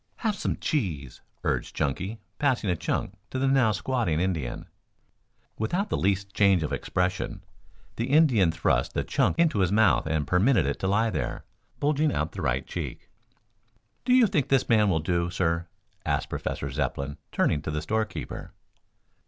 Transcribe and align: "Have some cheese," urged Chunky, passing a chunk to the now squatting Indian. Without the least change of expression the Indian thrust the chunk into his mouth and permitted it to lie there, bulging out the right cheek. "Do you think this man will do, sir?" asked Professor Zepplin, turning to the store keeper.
"Have 0.25 0.33
some 0.35 0.57
cheese," 0.57 1.21
urged 1.43 1.75
Chunky, 1.75 2.17
passing 2.39 2.71
a 2.71 2.75
chunk 2.75 3.13
to 3.29 3.37
the 3.37 3.47
now 3.47 3.71
squatting 3.71 4.19
Indian. 4.19 4.65
Without 5.59 5.89
the 5.91 5.95
least 5.95 6.33
change 6.33 6.63
of 6.63 6.73
expression 6.73 7.43
the 7.97 8.07
Indian 8.07 8.51
thrust 8.51 8.95
the 8.95 9.03
chunk 9.03 9.37
into 9.37 9.59
his 9.59 9.71
mouth 9.71 10.07
and 10.07 10.25
permitted 10.25 10.65
it 10.65 10.79
to 10.79 10.87
lie 10.87 11.11
there, 11.11 11.45
bulging 11.79 12.11
out 12.11 12.31
the 12.31 12.41
right 12.41 12.65
cheek. 12.65 13.11
"Do 14.03 14.11
you 14.15 14.25
think 14.25 14.47
this 14.47 14.67
man 14.67 14.89
will 14.89 15.01
do, 15.01 15.29
sir?" 15.29 15.67
asked 16.03 16.31
Professor 16.31 16.71
Zepplin, 16.71 17.17
turning 17.31 17.61
to 17.61 17.69
the 17.69 17.83
store 17.83 18.05
keeper. 18.05 18.53